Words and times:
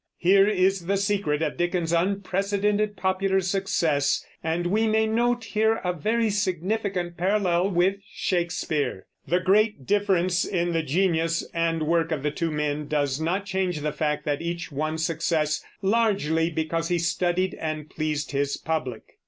Here 0.17 0.47
is 0.47 0.87
the 0.87 0.97
secret 0.97 1.43
of 1.43 1.57
Dickens's 1.57 1.93
unprecedented 1.93 2.97
popular 2.97 3.39
success, 3.39 4.25
and 4.43 4.65
we 4.65 4.87
may 4.87 5.05
note 5.05 5.43
here 5.43 5.75
a 5.83 5.93
very 5.93 6.31
significant 6.31 7.17
parallel 7.17 7.69
with 7.69 7.97
Shakespeare. 8.11 9.05
The 9.27 9.39
great 9.39 9.85
different 9.85 10.43
in 10.43 10.73
the 10.73 10.81
genius 10.81 11.47
and 11.53 11.83
work 11.83 12.11
of 12.11 12.23
the 12.23 12.31
two 12.31 12.49
men 12.49 12.87
does 12.87 13.21
not 13.21 13.45
change 13.45 13.81
the 13.81 13.93
fact 13.93 14.25
that 14.25 14.41
each 14.41 14.71
won 14.71 14.97
success 14.97 15.63
largely 15.83 16.49
because 16.49 16.87
he 16.87 16.97
studied 16.97 17.53
and 17.61 17.87
pleased 17.87 18.31
his 18.31 18.57
public. 18.57 19.03